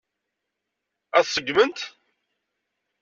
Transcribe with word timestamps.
Ad 1.17 1.23
t-seggment? 1.25 1.79